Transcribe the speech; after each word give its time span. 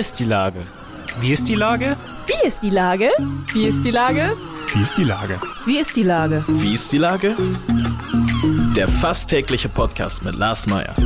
ist 0.00 0.18
die 0.18 0.24
Lage? 0.24 0.60
Wie 1.20 1.30
ist 1.30 1.46
die 1.46 1.56
Lage? 1.56 1.94
Wie 2.26 2.46
ist 2.48 2.62
die 2.62 2.70
Lage? 2.70 3.10
Wie 3.52 3.66
ist 3.66 3.84
die 3.84 3.90
Lage? 3.90 4.34
Wie 4.72 4.80
ist 4.80 4.96
die 4.96 5.04
Lage? 5.04 5.38
Wie 5.66 5.78
ist 5.78 5.94
die 5.94 6.02
Lage? 6.02 6.44
Wie 6.48 6.72
ist 6.72 6.90
die 6.90 6.96
Lage? 6.96 7.36
Der 8.74 8.88
fast 8.88 9.28
tägliche 9.28 9.68
Podcast 9.68 10.24
mit 10.24 10.36
Lars 10.36 10.66
Meyer. 10.66 10.96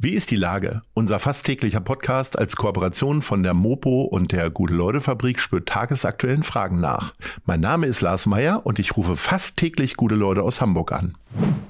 Wie 0.00 0.14
ist 0.14 0.32
die 0.32 0.36
Lage? 0.36 0.82
Unser 0.92 1.20
fast 1.20 1.46
täglicher 1.46 1.80
Podcast 1.80 2.36
als 2.36 2.56
Kooperation 2.56 3.22
von 3.22 3.44
der 3.44 3.54
Mopo 3.54 4.02
und 4.02 4.32
der 4.32 4.50
Gute-Leute-Fabrik 4.50 5.40
spürt 5.40 5.68
tagesaktuellen 5.68 6.42
Fragen 6.42 6.80
nach. 6.80 7.14
Mein 7.44 7.60
Name 7.60 7.86
ist 7.86 8.00
Lars 8.00 8.26
Meyer 8.26 8.66
und 8.66 8.80
ich 8.80 8.96
rufe 8.96 9.14
fast 9.14 9.56
täglich 9.56 9.96
gute 9.96 10.16
Leute 10.16 10.42
aus 10.42 10.60
Hamburg 10.60 10.90
an. 10.90 11.16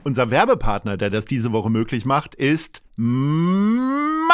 Unser 0.04 0.30
Werbepartner, 0.30 0.96
der 0.96 1.10
das 1.10 1.26
diese 1.26 1.52
Woche 1.52 1.68
möglich 1.68 2.06
macht, 2.06 2.34
ist 2.34 2.80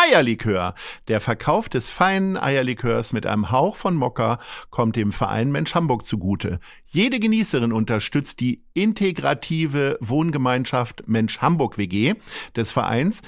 Meierlikör. 0.04 0.74
Der 1.08 1.20
Verkauf 1.20 1.68
des 1.68 1.90
feinen 1.90 2.36
Eierlikörs 2.36 3.12
mit 3.12 3.26
einem 3.26 3.50
Hauch 3.50 3.76
von 3.76 3.94
Mokka 3.94 4.38
kommt 4.70 4.96
dem 4.96 5.12
Verein 5.12 5.50
Mensch 5.50 5.74
Hamburg 5.74 6.04
zugute. 6.04 6.60
Jede 6.86 7.20
Genießerin 7.20 7.72
unterstützt 7.72 8.40
die 8.40 8.62
integrative 8.74 9.96
Wohngemeinschaft 10.00 11.04
Mensch 11.06 11.38
Hamburg 11.40 11.78
WG 11.78 12.14
des 12.54 12.72
Vereins 12.72 13.22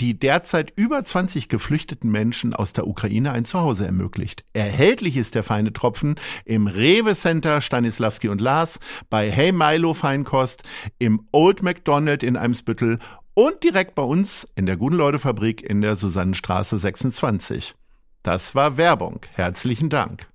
die 0.00 0.18
derzeit 0.18 0.72
über 0.76 1.04
20 1.04 1.50
geflüchteten 1.50 2.10
Menschen 2.10 2.54
aus 2.54 2.72
der 2.72 2.86
Ukraine 2.86 3.32
ein 3.32 3.44
Zuhause 3.44 3.84
ermöglicht. 3.84 4.44
Erhältlich 4.54 5.18
ist 5.18 5.34
der 5.34 5.42
feine 5.42 5.74
Tropfen 5.74 6.14
im 6.46 6.66
Rewe 6.66 7.14
Center 7.14 7.60
Stanislavski 7.60 8.28
und 8.28 8.40
Lars, 8.40 8.80
bei 9.10 9.30
Hey 9.30 9.52
Milo 9.52 9.92
Feinkost, 9.92 10.62
im 10.98 11.26
Old 11.32 11.62
McDonald 11.62 12.22
in 12.22 12.38
Eimsbüttel 12.38 12.98
und 13.34 13.62
direkt 13.62 13.94
bei 13.94 14.02
uns 14.02 14.46
in 14.54 14.66
der 14.66 14.76
Guten 14.76 14.96
Leute 14.96 15.18
Fabrik 15.18 15.62
in 15.62 15.80
der 15.80 15.96
Susannenstraße 15.96 16.78
26. 16.78 17.74
Das 18.22 18.54
war 18.54 18.76
Werbung. 18.76 19.20
Herzlichen 19.32 19.88
Dank. 19.88 20.26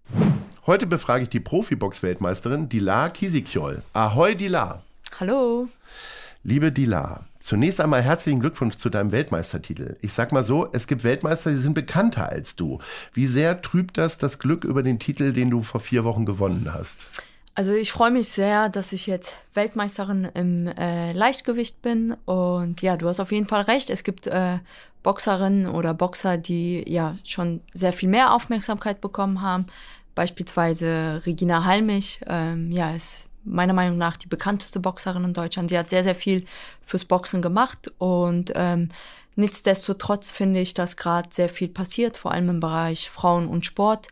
Heute 0.65 0.87
befrage 0.87 1.23
ich 1.23 1.29
die 1.29 1.39
Profibox-Weltmeisterin 1.39 2.69
Dilar 2.69 3.11
Kisikjol. 3.11 3.83
Ahoi 3.93 4.35
Dilar. 4.35 4.83
Hallo. 5.19 5.67
Liebe 6.43 6.71
Dilar, 6.71 7.25
Zunächst 7.45 7.79
einmal 7.79 8.01
herzlichen 8.01 8.39
Glückwunsch 8.39 8.77
zu 8.77 8.89
deinem 8.89 9.11
Weltmeistertitel. 9.11 9.97
Ich 10.01 10.13
sag 10.13 10.31
mal 10.31 10.43
so, 10.43 10.67
es 10.71 10.87
gibt 10.87 11.03
Weltmeister, 11.03 11.51
die 11.51 11.59
sind 11.59 11.75
bekannter 11.75 12.27
als 12.27 12.55
du. 12.55 12.79
Wie 13.13 13.27
sehr 13.27 13.61
trübt 13.61 13.99
das 13.99 14.17
das 14.17 14.39
Glück 14.39 14.63
über 14.63 14.81
den 14.81 14.97
Titel, 14.97 15.31
den 15.31 15.51
du 15.51 15.61
vor 15.61 15.79
vier 15.79 16.03
Wochen 16.05 16.25
gewonnen 16.25 16.71
hast? 16.73 17.05
Also 17.57 17.73
ich 17.73 17.93
freue 17.93 18.11
mich 18.11 18.27
sehr, 18.27 18.67
dass 18.67 18.91
ich 18.91 19.07
jetzt 19.07 19.33
Weltmeisterin 19.53 20.27
im 20.33 20.67
äh, 20.67 21.13
Leichtgewicht 21.13 21.81
bin. 21.81 22.17
Und 22.25 22.81
ja, 22.81 22.97
du 22.97 23.07
hast 23.07 23.21
auf 23.21 23.31
jeden 23.31 23.47
Fall 23.47 23.61
recht. 23.61 23.89
Es 23.89 24.03
gibt 24.03 24.27
äh, 24.27 24.59
Boxerinnen 25.03 25.67
oder 25.67 25.93
Boxer, 25.93 26.37
die 26.37 26.83
ja 26.85 27.15
schon 27.23 27.61
sehr 27.73 27.93
viel 27.93 28.09
mehr 28.09 28.33
Aufmerksamkeit 28.33 28.99
bekommen 28.99 29.41
haben. 29.41 29.67
Beispielsweise 30.15 31.21
Regina 31.25 31.63
Halmich, 31.63 32.19
ähm, 32.27 32.73
ja, 32.73 32.93
ist 32.93 33.29
meiner 33.45 33.73
Meinung 33.73 33.97
nach 33.97 34.17
die 34.17 34.27
bekannteste 34.27 34.81
Boxerin 34.81 35.23
in 35.23 35.33
Deutschland. 35.33 35.69
Sie 35.69 35.77
hat 35.77 35.89
sehr, 35.89 36.03
sehr 36.03 36.15
viel 36.15 36.45
fürs 36.81 37.05
Boxen 37.05 37.41
gemacht 37.41 37.93
und 37.99 38.51
ähm, 38.55 38.89
nichtsdestotrotz 39.35 40.31
finde 40.31 40.59
ich, 40.59 40.73
dass 40.73 40.97
gerade 40.97 41.29
sehr 41.31 41.47
viel 41.47 41.69
passiert, 41.69 42.17
vor 42.17 42.31
allem 42.31 42.49
im 42.49 42.59
Bereich 42.59 43.09
Frauen 43.09 43.47
und 43.47 43.65
Sport. 43.65 44.09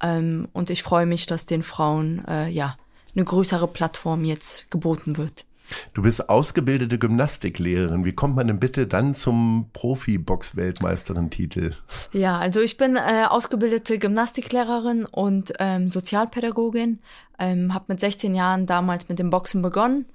Ähm, 0.00 0.48
und 0.52 0.70
ich 0.70 0.82
freue 0.82 1.06
mich, 1.06 1.26
dass 1.26 1.44
den 1.44 1.62
Frauen 1.62 2.24
äh, 2.28 2.48
ja 2.48 2.76
eine 3.16 3.24
größere 3.24 3.66
Plattform 3.66 4.24
jetzt 4.24 4.70
geboten 4.70 5.16
wird. 5.16 5.44
Du 5.94 6.02
bist 6.02 6.28
ausgebildete 6.28 6.98
Gymnastiklehrerin. 6.98 8.04
Wie 8.04 8.12
kommt 8.12 8.36
man 8.36 8.46
denn 8.46 8.60
bitte 8.60 8.86
dann 8.86 9.14
zum 9.14 9.70
Profi-Box-Weltmeisterin-Titel? 9.72 11.74
Ja, 12.12 12.38
also 12.38 12.60
ich 12.60 12.76
bin 12.76 12.96
äh, 12.96 13.24
ausgebildete 13.28 13.98
Gymnastiklehrerin 13.98 15.06
und 15.06 15.54
ähm, 15.58 15.88
Sozialpädagogin. 15.88 17.00
Ähm, 17.38 17.74
habe 17.74 17.86
mit 17.88 18.00
16 18.00 18.34
Jahren 18.34 18.66
damals 18.66 19.08
mit 19.08 19.18
dem 19.18 19.30
Boxen 19.30 19.62
begonnen. 19.62 20.06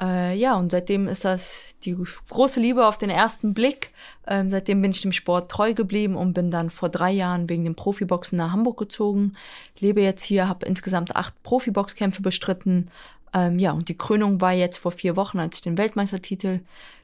Äh, 0.00 0.36
ja, 0.36 0.56
und 0.56 0.72
seitdem 0.72 1.06
ist 1.06 1.24
das 1.24 1.74
die 1.84 1.96
große 2.28 2.60
Liebe 2.60 2.86
auf 2.86 2.98
den 2.98 3.10
ersten 3.10 3.54
Blick. 3.54 3.92
Ähm, 4.26 4.50
seitdem 4.50 4.82
bin 4.82 4.90
ich 4.90 5.02
dem 5.02 5.12
Sport 5.12 5.50
treu 5.50 5.74
geblieben 5.74 6.16
und 6.16 6.34
bin 6.34 6.50
dann 6.50 6.70
vor 6.70 6.88
drei 6.88 7.12
Jahren 7.12 7.48
wegen 7.48 7.64
dem 7.64 7.76
Profiboxen 7.76 8.38
nach 8.38 8.52
Hamburg 8.52 8.78
gezogen. 8.78 9.34
Lebe 9.78 10.00
jetzt 10.00 10.24
hier, 10.24 10.48
habe 10.48 10.66
insgesamt 10.66 11.14
acht 11.14 11.40
Profiboxkämpfe 11.42 12.22
bestritten 12.22 12.90
ähm, 13.34 13.58
ja, 13.58 13.72
und 13.72 13.88
die 13.88 13.98
Krönung 13.98 14.40
war 14.40 14.52
jetzt 14.52 14.78
vor 14.78 14.92
vier 14.92 15.16
Wochen, 15.16 15.40
als 15.40 15.58
ich 15.58 15.62
den 15.62 15.76
Weltmeistertitel 15.76 16.60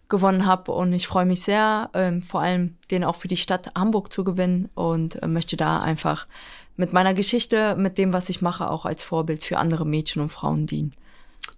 gewonnen 0.09 0.47
habe. 0.47 0.73
Und 0.73 0.93
ich 0.93 1.09
freue 1.09 1.27
mich 1.27 1.43
sehr, 1.43 1.91
ähm, 1.93 2.23
vor 2.23 2.41
allem 2.41 2.77
den 2.91 3.05
auch 3.05 3.17
für 3.17 3.29
die 3.29 3.37
Stadt 3.37 3.73
Hamburg 3.75 4.13
zu 4.13 4.25
gewinnen 4.25 4.71
und 4.75 5.23
äh, 5.23 5.27
möchte 5.27 5.57
da 5.57 5.81
einfach 5.83 6.27
mit 6.77 6.93
meiner 6.93 7.15
Geschichte, 7.15 7.77
mit 7.77 7.99
dem, 7.99 8.13
was 8.13 8.29
ich 8.29 8.41
mache, 8.41 8.71
auch 8.71 8.87
als 8.87 9.03
Vorbild 9.03 9.45
für 9.45 9.59
andere 9.59 9.85
Mädchen 9.85 10.23
und 10.23 10.31
Frauen 10.31 10.67
dienen. 10.67 10.95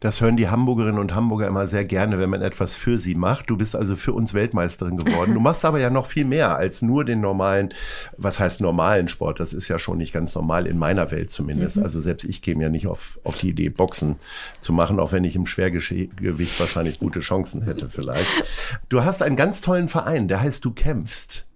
Das 0.02 0.20
hören 0.20 0.36
die 0.36 0.48
Hamburgerinnen 0.48 0.98
und 0.98 1.14
Hamburger 1.14 1.46
immer 1.46 1.68
sehr 1.68 1.84
gerne, 1.84 2.18
wenn 2.18 2.28
man 2.28 2.42
etwas 2.42 2.74
für 2.74 2.98
sie 2.98 3.14
macht. 3.14 3.48
Du 3.50 3.56
bist 3.56 3.76
also 3.76 3.94
für 3.94 4.12
uns 4.12 4.34
Weltmeisterin 4.34 4.96
geworden. 4.96 5.32
Du 5.32 5.38
machst 5.38 5.64
aber 5.64 5.78
ja 5.78 5.90
noch 5.90 6.06
viel 6.06 6.24
mehr 6.24 6.56
als 6.56 6.82
nur 6.82 7.04
den 7.04 7.20
normalen, 7.20 7.72
was 8.16 8.40
heißt 8.40 8.60
normalen 8.60 9.06
Sport? 9.06 9.38
Das 9.38 9.52
ist 9.52 9.68
ja 9.68 9.78
schon 9.78 9.98
nicht 9.98 10.12
ganz 10.12 10.34
normal 10.34 10.66
in 10.66 10.76
meiner 10.76 11.12
Welt 11.12 11.30
zumindest. 11.30 11.76
Mhm. 11.76 11.84
Also 11.84 12.00
selbst 12.00 12.24
ich 12.24 12.42
käme 12.42 12.64
ja 12.64 12.68
nicht 12.68 12.88
auf, 12.88 13.20
auf 13.22 13.38
die 13.38 13.50
Idee, 13.50 13.68
Boxen 13.68 14.16
zu 14.58 14.72
machen, 14.72 14.98
auch 14.98 15.12
wenn 15.12 15.22
ich 15.22 15.36
im 15.36 15.46
Schwergewicht 15.46 16.58
wahrscheinlich 16.58 16.98
gute 16.98 17.20
Chancen 17.20 17.62
hätte 17.62 17.88
vielleicht. 17.88 18.44
Du 18.88 19.04
hast 19.04 19.22
einen 19.22 19.36
ganz 19.36 19.60
tollen 19.60 19.86
Verein, 19.86 20.26
der 20.26 20.40
heißt 20.40 20.64
Du 20.64 20.72
kämpfst. 20.72 21.46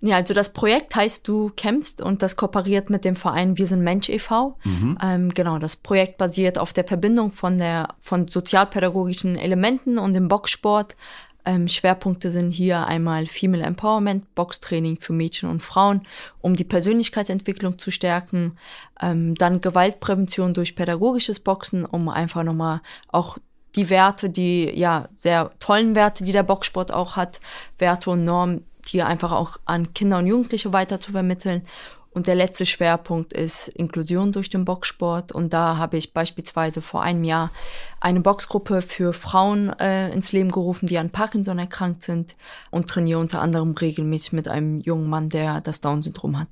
Ja, 0.00 0.16
also 0.16 0.32
das 0.34 0.52
Projekt 0.52 0.94
heißt 0.94 1.28
Du 1.28 1.50
kämpfst 1.54 2.00
und 2.00 2.22
das 2.22 2.36
kooperiert 2.36 2.90
mit 2.90 3.04
dem 3.04 3.16
Verein 3.16 3.58
Wir 3.58 3.66
sind 3.66 3.82
Mensch 3.82 4.08
e.V. 4.08 4.56
Mhm. 4.64 4.98
Ähm, 5.02 5.28
genau, 5.34 5.58
das 5.58 5.76
Projekt 5.76 6.18
basiert 6.18 6.58
auf 6.58 6.72
der 6.72 6.84
Verbindung 6.84 7.32
von 7.32 7.58
der 7.58 7.94
von 8.00 8.28
sozialpädagogischen 8.28 9.36
Elementen 9.36 9.98
und 9.98 10.14
dem 10.14 10.28
Boxsport. 10.28 10.96
Ähm, 11.44 11.68
Schwerpunkte 11.68 12.30
sind 12.30 12.50
hier 12.50 12.86
einmal 12.86 13.26
Female 13.26 13.64
Empowerment, 13.64 14.34
Boxtraining 14.34 14.98
für 15.00 15.12
Mädchen 15.12 15.48
und 15.48 15.62
Frauen, 15.62 16.02
um 16.40 16.54
die 16.54 16.64
Persönlichkeitsentwicklung 16.64 17.78
zu 17.78 17.90
stärken. 17.90 18.58
Ähm, 19.00 19.34
dann 19.34 19.60
Gewaltprävention 19.60 20.54
durch 20.54 20.76
pädagogisches 20.76 21.40
Boxen, 21.40 21.84
um 21.84 22.08
einfach 22.08 22.42
nochmal 22.42 22.82
auch 23.08 23.38
die 23.76 23.88
Werte, 23.88 24.30
die 24.30 24.70
ja 24.74 25.08
sehr 25.14 25.52
tollen 25.60 25.94
Werte, 25.94 26.24
die 26.24 26.32
der 26.32 26.42
Boxsport 26.42 26.92
auch 26.92 27.16
hat, 27.16 27.40
Werte 27.78 28.10
und 28.10 28.24
Normen 28.24 28.64
die 28.88 29.02
einfach 29.02 29.32
auch 29.32 29.58
an 29.64 29.92
Kinder 29.94 30.18
und 30.18 30.26
Jugendliche 30.26 30.72
weiter 30.72 31.00
zu 31.00 31.12
vermitteln. 31.12 31.62
Und 32.12 32.26
der 32.26 32.34
letzte 32.34 32.66
Schwerpunkt 32.66 33.32
ist 33.32 33.68
Inklusion 33.68 34.32
durch 34.32 34.50
den 34.50 34.64
Boxsport. 34.64 35.30
Und 35.30 35.52
da 35.52 35.76
habe 35.76 35.96
ich 35.96 36.12
beispielsweise 36.12 36.82
vor 36.82 37.02
einem 37.02 37.22
Jahr 37.22 37.52
eine 38.00 38.20
Boxgruppe 38.20 38.82
für 38.82 39.12
Frauen 39.12 39.70
äh, 39.78 40.10
ins 40.10 40.32
Leben 40.32 40.50
gerufen, 40.50 40.86
die 40.86 40.98
an 40.98 41.10
Parkinson 41.10 41.60
erkrankt 41.60 42.02
sind 42.02 42.34
und 42.70 42.88
trainiere 42.88 43.20
unter 43.20 43.40
anderem 43.40 43.72
regelmäßig 43.72 44.32
mit 44.32 44.48
einem 44.48 44.80
jungen 44.80 45.08
Mann, 45.08 45.28
der 45.28 45.60
das 45.60 45.80
Down-Syndrom 45.80 46.38
hat. 46.40 46.48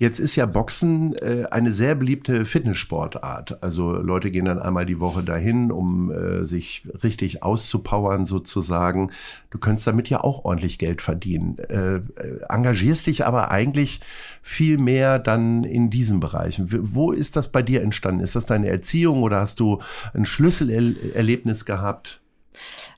Jetzt 0.00 0.20
ist 0.20 0.36
ja 0.36 0.46
Boxen 0.46 1.16
äh, 1.16 1.46
eine 1.50 1.72
sehr 1.72 1.96
beliebte 1.96 2.44
Fitnesssportart. 2.44 3.64
Also 3.64 3.94
Leute 3.94 4.30
gehen 4.30 4.44
dann 4.44 4.60
einmal 4.60 4.86
die 4.86 5.00
Woche 5.00 5.24
dahin, 5.24 5.72
um 5.72 6.12
äh, 6.12 6.44
sich 6.44 6.86
richtig 7.02 7.42
auszupowern 7.42 8.24
sozusagen. 8.24 9.10
Du 9.50 9.58
könntest 9.58 9.88
damit 9.88 10.08
ja 10.08 10.22
auch 10.22 10.44
ordentlich 10.44 10.78
Geld 10.78 11.02
verdienen. 11.02 11.58
Äh, 11.58 11.96
äh 11.96 12.02
engagierst 12.48 13.08
dich 13.08 13.26
aber 13.26 13.50
eigentlich 13.50 14.00
viel 14.40 14.78
mehr 14.78 15.18
dann 15.18 15.64
in 15.64 15.90
diesen 15.90 16.20
Bereichen. 16.20 16.68
Wo 16.70 17.10
ist 17.10 17.34
das 17.34 17.50
bei 17.50 17.62
dir 17.62 17.82
entstanden? 17.82 18.22
Ist 18.22 18.36
das 18.36 18.46
deine 18.46 18.68
Erziehung 18.68 19.24
oder 19.24 19.40
hast 19.40 19.58
du 19.58 19.80
ein 20.14 20.26
Schlüsselerlebnis 20.26 21.64
gehabt? 21.64 22.20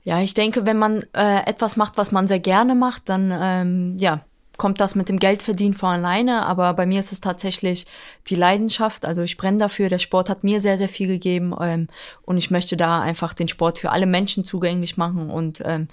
Ja, 0.03 0.21
ich 0.21 0.35
denke, 0.35 0.67
wenn 0.67 0.79
man 0.79 1.03
äh, 1.15 1.47
etwas 1.47 1.77
macht, 1.77 1.97
was 1.97 2.13
man 2.13 2.27
sehr 2.27 2.41
gerne 2.41 2.75
macht, 2.75 3.09
dann 3.09 3.33
ähm, 3.35 3.97
ja, 3.99 4.21
kommt 4.61 4.79
das 4.79 4.95
mit 4.95 5.09
dem 5.09 5.19
Geldverdienen 5.19 5.73
von 5.73 5.89
alleine, 5.89 6.45
aber 6.45 6.75
bei 6.75 6.85
mir 6.85 7.01
ist 7.01 7.13
es 7.13 7.23
tatsächlich 7.23 7.87
die 8.29 8.35
Leidenschaft. 8.35 9.07
Also 9.07 9.23
ich 9.23 9.39
brenne 9.39 9.57
dafür. 9.57 9.89
Der 9.89 9.99
Sport 9.99 10.29
hat 10.29 10.45
mir 10.45 10.61
sehr, 10.61 10.77
sehr 10.77 10.91
viel 10.91 11.07
gegeben 11.07 11.55
ähm, 11.59 11.89
und 12.27 12.37
ich 12.37 12.51
möchte 12.51 12.77
da 12.77 13.01
einfach 13.01 13.33
den 13.33 13.49
Sport 13.49 13.79
für 13.79 13.91
alle 13.91 14.05
Menschen 14.05 14.45
zugänglich 14.45 14.99
machen 14.99 15.31
und 15.31 15.63
ähm, 15.65 15.89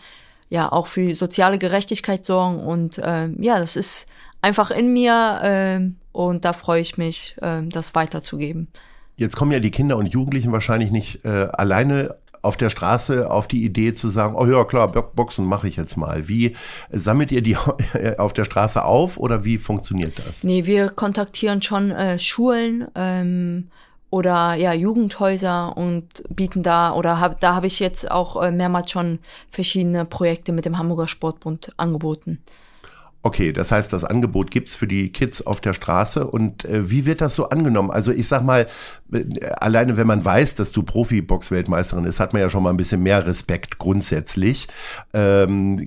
ja 0.50 0.70
auch 0.70 0.88
für 0.88 1.16
soziale 1.16 1.60
Gerechtigkeit 1.60 2.26
sorgen. 2.26 2.60
Und 2.60 3.00
ähm, 3.02 3.42
ja, 3.42 3.58
das 3.58 3.78
ist 3.78 4.06
einfach 4.42 4.70
in 4.70 4.92
mir 4.92 5.40
ähm, 5.44 5.96
und 6.12 6.44
da 6.44 6.52
freue 6.52 6.82
ich 6.82 6.98
mich, 6.98 7.38
ähm, 7.42 7.70
das 7.70 7.96
weiterzugeben. 7.96 8.68
Jetzt 9.16 9.38
kommen 9.38 9.54
ja 9.54 9.62
die 9.62 9.72
Kinder 9.72 9.96
und 9.96 10.08
Jugendlichen 10.08 10.52
wahrscheinlich 10.52 10.92
nicht 10.92 11.24
äh, 11.24 11.48
alleine 11.54 12.18
auf 12.48 12.56
der 12.56 12.70
Straße 12.70 13.30
auf 13.30 13.50
die 13.50 13.66
Idee 13.66 13.94
zu 13.94 14.10
sagen, 14.10 14.36
oh 14.36 14.46
ja 14.46 14.64
klar, 14.64 14.88
Boxen 14.88 15.46
mache 15.46 15.68
ich 15.68 15.76
jetzt 15.76 15.98
mal. 15.98 16.30
Wie 16.30 16.56
sammelt 16.90 17.32
ihr 17.34 17.42
die 17.42 17.58
auf 18.18 18.32
der 18.32 18.46
Straße 18.46 18.84
auf 18.84 19.18
oder 19.18 19.44
wie 19.44 19.58
funktioniert 19.58 20.20
das? 20.26 20.46
Nee, 20.46 20.66
wir 20.66 20.90
kontaktieren 20.90 21.62
schon 21.62 21.92
äh, 21.92 22.18
Schulen 22.18 22.88
ähm, 22.96 23.68
oder 24.10 24.54
ja 24.54 24.72
Jugendhäuser 24.72 25.76
und 25.76 26.24
bieten 26.30 26.64
da 26.64 26.94
oder 26.94 27.20
hab, 27.20 27.42
da 27.42 27.54
habe 27.54 27.68
ich 27.68 27.80
jetzt 27.80 28.10
auch 28.10 28.42
äh, 28.42 28.52
mehrmals 28.52 28.92
schon 28.92 29.20
verschiedene 29.52 30.06
Projekte 30.06 30.54
mit 30.54 30.64
dem 30.64 30.78
Hamburger 30.78 31.10
Sportbund 31.10 31.74
angeboten. 31.76 32.42
Okay, 33.28 33.52
das 33.52 33.74
heißt, 33.74 33.92
das 33.92 34.06
Angebot 34.06 34.52
gibt's 34.52 34.78
für 34.78 34.88
die 34.88 35.12
Kids 35.12 35.46
auf 35.46 35.60
der 35.60 35.74
Straße. 35.74 36.26
Und 36.26 36.64
äh, 36.64 36.90
wie 36.90 37.06
wird 37.06 37.20
das 37.20 37.36
so 37.36 37.50
angenommen? 37.50 37.92
Also 37.92 38.14
ich 38.14 38.30
sag 38.30 38.42
mal, 38.42 38.68
äh, 39.12 39.46
alleine 39.60 39.98
wenn 39.98 40.08
man 40.08 40.24
weiß, 40.24 40.56
dass 40.56 40.72
du 40.72 40.82
Profi-Box-Weltmeisterin 40.82 42.06
ist, 42.06 42.22
hat 42.22 42.32
man 42.32 42.42
ja 42.42 42.50
schon 42.50 42.64
mal 42.64 42.70
ein 42.70 42.78
bisschen 42.78 43.04
mehr 43.04 43.28
Respekt 43.28 43.80
grundsätzlich. 43.80 44.70
Ähm, 45.14 45.78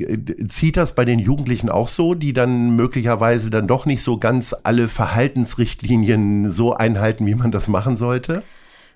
zieht 0.51 0.77
das 0.77 0.95
bei 0.95 1.07
den 1.07 1.19
Jugendlichen 1.19 1.71
auch 1.71 1.89
so, 1.89 2.13
die 2.13 2.35
dann 2.35 2.77
möglicherweise 2.77 3.49
dann 3.49 3.67
doch 3.67 3.87
nicht 3.87 4.03
so 4.03 4.19
ganz 4.19 4.55
alle 4.63 4.89
Verhaltensrichtlinien 4.89 6.53
so 6.53 6.75
einhalten, 6.75 7.25
wie 7.25 7.37
man 7.37 7.53
das 7.53 7.69
machen 7.69 7.97
sollte? 7.97 8.43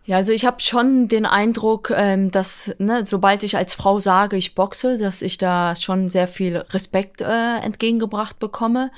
Ja, 0.07 0.19
also 0.19 0.33
ich 0.33 0.45
habe 0.45 0.61
schon 0.61 1.09
den 1.09 1.25
Eindruck, 1.25 1.91
ähm, 1.97 2.31
dass 2.31 2.75
ne, 2.79 3.07
sobald 3.07 3.43
ich 3.43 3.57
als 3.57 3.73
Frau 3.73 4.01
sage, 4.01 4.37
ich 4.37 4.55
boxe, 4.55 4.99
dass 4.99 5.23
ich 5.23 5.39
da 5.39 5.77
schon 5.77 6.11
sehr 6.11 6.29
viel 6.29 6.59
Respekt 6.59 7.23
äh, 7.23 7.57
entgegengebracht 7.63 8.39
bekomme. 8.39 8.91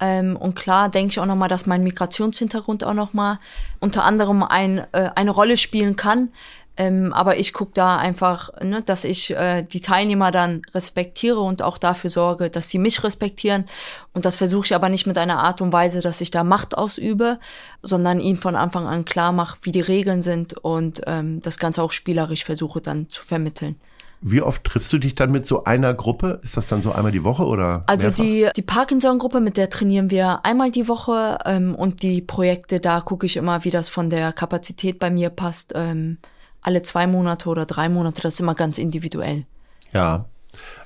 Ähm, 0.00 0.34
und 0.36 0.56
klar 0.56 0.88
denke 0.88 1.10
ich 1.10 1.20
auch 1.20 1.26
nochmal, 1.26 1.50
dass 1.50 1.66
mein 1.66 1.84
Migrationshintergrund 1.84 2.84
auch 2.84 2.94
nochmal 2.94 3.38
unter 3.80 4.04
anderem 4.04 4.42
ein, 4.42 4.78
äh, 4.92 5.10
eine 5.14 5.30
Rolle 5.30 5.58
spielen 5.58 5.96
kann. 5.96 6.30
Ähm, 6.76 7.12
aber 7.12 7.38
ich 7.38 7.52
gucke 7.52 7.72
da 7.74 7.96
einfach, 7.96 8.50
ne, 8.62 8.82
dass 8.82 9.04
ich 9.04 9.34
äh, 9.34 9.62
die 9.62 9.80
Teilnehmer 9.80 10.30
dann 10.30 10.62
respektiere 10.74 11.40
und 11.40 11.62
auch 11.62 11.78
dafür 11.78 12.10
sorge, 12.10 12.50
dass 12.50 12.68
sie 12.68 12.78
mich 12.78 13.02
respektieren. 13.02 13.64
Und 14.12 14.24
das 14.24 14.36
versuche 14.36 14.66
ich 14.66 14.74
aber 14.74 14.88
nicht 14.88 15.06
mit 15.06 15.18
einer 15.18 15.38
Art 15.38 15.60
und 15.62 15.72
Weise, 15.72 16.00
dass 16.00 16.20
ich 16.20 16.30
da 16.30 16.44
Macht 16.44 16.76
ausübe, 16.76 17.38
sondern 17.82 18.20
ihnen 18.20 18.38
von 18.38 18.56
Anfang 18.56 18.86
an 18.86 19.04
klar 19.04 19.32
mache, 19.32 19.58
wie 19.62 19.72
die 19.72 19.80
Regeln 19.80 20.22
sind 20.22 20.54
und 20.54 21.02
ähm, 21.06 21.40
das 21.42 21.58
Ganze 21.58 21.82
auch 21.82 21.92
spielerisch 21.92 22.44
versuche 22.44 22.80
dann 22.80 23.08
zu 23.08 23.22
vermitteln. 23.22 23.76
Wie 24.20 24.42
oft 24.42 24.64
triffst 24.64 24.92
du 24.92 24.98
dich 24.98 25.14
dann 25.14 25.30
mit 25.30 25.46
so 25.46 25.64
einer 25.64 25.92
Gruppe? 25.94 26.40
Ist 26.42 26.56
das 26.56 26.66
dann 26.66 26.82
so 26.82 26.92
einmal 26.92 27.12
die 27.12 27.22
Woche 27.22 27.44
oder? 27.44 27.84
Also 27.86 28.08
mehrfach? 28.08 28.24
die, 28.24 28.48
die 28.56 28.62
Parkinson-Gruppe, 28.62 29.40
mit 29.40 29.56
der 29.56 29.70
trainieren 29.70 30.10
wir 30.10 30.44
einmal 30.44 30.70
die 30.70 30.88
Woche 30.88 31.38
ähm, 31.44 31.74
und 31.74 32.02
die 32.02 32.22
Projekte, 32.22 32.80
da 32.80 33.00
gucke 33.02 33.26
ich 33.26 33.36
immer, 33.36 33.64
wie 33.64 33.70
das 33.70 33.88
von 33.88 34.10
der 34.10 34.32
Kapazität 34.32 34.98
bei 34.98 35.10
mir 35.10 35.30
passt. 35.30 35.72
Ähm, 35.74 36.18
alle 36.66 36.82
zwei 36.82 37.06
Monate 37.06 37.48
oder 37.48 37.64
drei 37.64 37.88
Monate, 37.88 38.22
das 38.22 38.34
ist 38.34 38.40
immer 38.40 38.54
ganz 38.54 38.78
individuell. 38.78 39.46
Ja. 39.92 40.26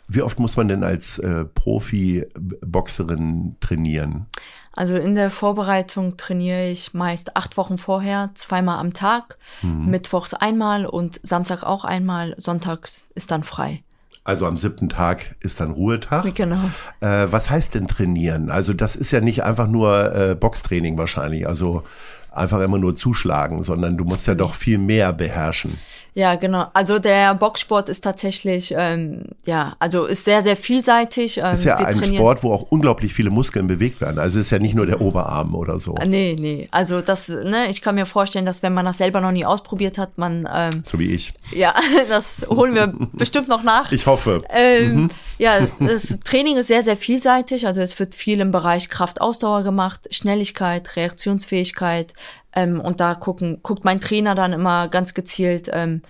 Wie 0.08 0.22
oft 0.22 0.38
muss 0.38 0.56
man 0.56 0.68
denn 0.68 0.84
als 0.84 1.18
äh, 1.18 1.44
Profi-Boxerin 1.44 3.56
trainieren? 3.60 4.26
Also 4.72 4.96
in 4.96 5.14
der 5.14 5.30
Vorbereitung 5.30 6.16
trainiere 6.16 6.68
ich 6.68 6.94
meist 6.94 7.36
acht 7.36 7.56
Wochen 7.56 7.78
vorher, 7.78 8.30
zweimal 8.34 8.78
am 8.78 8.92
Tag, 8.92 9.38
mhm. 9.62 9.86
mittwochs 9.86 10.34
einmal 10.34 10.86
und 10.86 11.20
Samstag 11.22 11.62
auch 11.62 11.84
einmal, 11.84 12.34
sonntags 12.36 13.08
ist 13.14 13.30
dann 13.30 13.42
frei. 13.42 13.82
Also 14.22 14.46
am 14.46 14.58
siebten 14.58 14.90
Tag 14.90 15.34
ist 15.40 15.60
dann 15.60 15.70
Ruhetag. 15.70 16.34
Genau. 16.34 16.70
Äh, 17.00 17.26
was 17.30 17.48
heißt 17.48 17.74
denn 17.74 17.88
trainieren? 17.88 18.50
Also 18.50 18.74
das 18.74 18.94
ist 18.94 19.12
ja 19.12 19.20
nicht 19.20 19.44
einfach 19.44 19.66
nur 19.66 20.14
äh, 20.14 20.34
Boxtraining 20.34 20.98
wahrscheinlich. 20.98 21.48
Also 21.48 21.84
einfach 22.30 22.60
immer 22.60 22.78
nur 22.78 22.94
zuschlagen, 22.94 23.62
sondern 23.62 23.96
du 23.96 24.04
musst 24.04 24.26
ja 24.26 24.34
doch 24.34 24.54
viel 24.54 24.78
mehr 24.78 25.12
beherrschen. 25.12 25.78
Ja, 26.14 26.34
genau. 26.34 26.66
Also 26.72 26.98
der 26.98 27.34
Boxsport 27.34 27.88
ist 27.88 28.02
tatsächlich, 28.02 28.74
ähm, 28.76 29.22
ja, 29.46 29.76
also 29.78 30.06
ist 30.06 30.24
sehr, 30.24 30.42
sehr 30.42 30.56
vielseitig. 30.56 31.38
Ähm, 31.38 31.54
ist 31.54 31.64
ja 31.64 31.76
ein 31.76 32.04
Sport, 32.04 32.42
wo 32.42 32.52
auch 32.52 32.62
unglaublich 32.62 33.12
viele 33.14 33.30
Muskeln 33.30 33.66
bewegt 33.66 34.00
werden. 34.00 34.18
Also 34.18 34.40
ist 34.40 34.50
ja 34.50 34.58
nicht 34.58 34.74
nur 34.74 34.86
der 34.86 35.00
Oberarm 35.00 35.54
oder 35.54 35.78
so. 35.78 35.94
Ah, 35.94 36.06
nee, 36.06 36.36
nee. 36.38 36.68
Also 36.72 37.00
das, 37.00 37.28
ne, 37.28 37.68
ich 37.70 37.80
kann 37.80 37.94
mir 37.94 38.06
vorstellen, 38.06 38.46
dass 38.46 38.62
wenn 38.62 38.74
man 38.74 38.84
das 38.84 38.98
selber 38.98 39.20
noch 39.20 39.32
nie 39.32 39.44
ausprobiert 39.44 39.98
hat, 39.98 40.18
man. 40.18 40.48
Ähm, 40.52 40.82
so 40.84 40.98
wie 40.98 41.12
ich. 41.12 41.32
Ja, 41.54 41.74
das 42.08 42.46
holen 42.48 42.74
wir 42.74 42.92
bestimmt 43.12 43.48
noch 43.48 43.62
nach. 43.62 43.92
Ich 43.92 44.06
hoffe. 44.06 44.42
Ähm, 44.50 44.94
mhm. 44.94 45.10
Ja, 45.38 45.66
das 45.78 46.20
Training 46.20 46.58
ist 46.58 46.66
sehr, 46.66 46.82
sehr 46.82 46.96
vielseitig. 46.96 47.66
Also 47.66 47.80
es 47.80 47.98
wird 47.98 48.14
viel 48.14 48.40
im 48.40 48.50
Bereich 48.50 48.90
Kraft-Ausdauer 48.90 49.62
gemacht, 49.62 50.08
Schnelligkeit, 50.10 50.96
Reaktionsfähigkeit, 50.96 52.12
ähm, 52.54 52.80
und 52.80 53.00
da 53.00 53.14
gucken, 53.14 53.60
guckt 53.62 53.84
mein 53.84 54.00
Trainer 54.00 54.34
dann 54.34 54.52
immer 54.52 54.88
ganz 54.88 55.14
gezielt 55.14 55.70
ähm, 55.72 56.02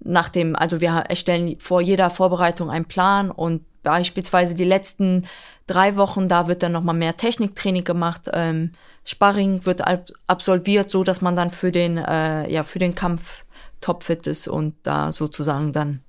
nach 0.00 0.28
dem, 0.28 0.54
also 0.54 0.80
wir 0.80 0.90
erstellen 0.90 1.56
vor 1.58 1.80
jeder 1.80 2.10
Vorbereitung 2.10 2.70
einen 2.70 2.84
Plan 2.84 3.30
und 3.30 3.64
beispielsweise 3.82 4.54
die 4.54 4.64
letzten 4.64 5.26
drei 5.66 5.96
Wochen, 5.96 6.28
da 6.28 6.46
wird 6.46 6.62
dann 6.62 6.72
nochmal 6.72 6.94
mehr 6.94 7.16
Techniktraining 7.16 7.84
gemacht. 7.84 8.22
Ähm, 8.32 8.72
Sparring 9.04 9.64
wird 9.64 9.82
absolviert, 10.26 10.90
so 10.90 11.04
dass 11.04 11.20
man 11.20 11.36
dann 11.36 11.50
für 11.50 11.72
den, 11.72 11.96
äh, 11.96 12.50
ja, 12.50 12.62
für 12.62 12.78
den 12.78 12.94
Kampf 12.94 13.44
topfit 13.80 14.26
ist 14.26 14.48
und 14.48 14.74
da 14.82 15.12
sozusagen 15.12 15.72
dann, 15.72 16.02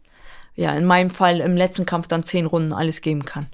ja, 0.56 0.74
in 0.74 0.86
meinem 0.86 1.10
Fall 1.10 1.40
im 1.40 1.56
letzten 1.56 1.86
Kampf 1.86 2.08
dann 2.08 2.24
zehn 2.24 2.46
Runden 2.46 2.74
alles 2.74 3.02
geben 3.02 3.26
kann. 3.26 3.48